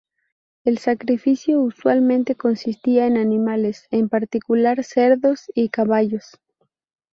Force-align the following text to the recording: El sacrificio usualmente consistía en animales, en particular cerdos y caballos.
El 0.63 0.79
sacrificio 0.79 1.61
usualmente 1.61 2.33
consistía 2.33 3.05
en 3.05 3.17
animales, 3.17 3.87
en 3.91 4.09
particular 4.09 4.83
cerdos 4.83 5.51
y 5.53 5.69
caballos. 5.69 6.39